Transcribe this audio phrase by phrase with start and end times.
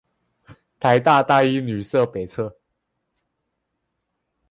[0.79, 2.55] 臺大大一女舍北側